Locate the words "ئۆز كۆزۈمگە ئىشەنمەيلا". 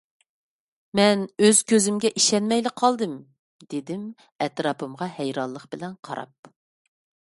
1.45-2.71